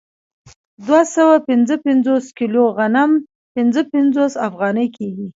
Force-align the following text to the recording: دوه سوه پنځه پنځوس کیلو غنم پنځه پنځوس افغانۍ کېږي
دوه 0.85 1.01
سوه 1.15 1.35
پنځه 1.49 1.75
پنځوس 1.85 2.25
کیلو 2.39 2.63
غنم 2.77 3.11
پنځه 3.55 3.81
پنځوس 3.93 4.33
افغانۍ 4.47 4.87
کېږي 4.97 5.27